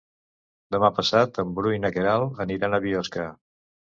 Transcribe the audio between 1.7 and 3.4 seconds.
i na Queralt aniran a Biosca.